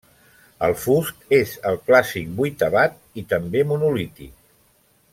El 0.67 0.71
fust 0.83 1.27
és 1.39 1.51
el 1.71 1.77
clàssic 1.91 2.33
vuitavat 2.41 2.99
i 3.23 3.27
també 3.35 3.63
monolític. 3.75 4.37